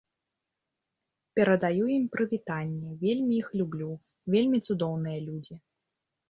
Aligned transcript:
Перадаю 1.39 1.85
ім 1.97 2.05
прывітанне, 2.15 2.89
вельмі 3.03 3.33
іх 3.43 3.47
люблю, 3.61 3.91
вельмі 4.37 4.57
цудоўныя 4.71 5.19
людзі. 5.29 5.55